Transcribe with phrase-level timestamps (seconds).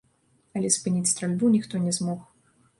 [0.59, 2.29] Але спыніць стральбу ніхто не змог.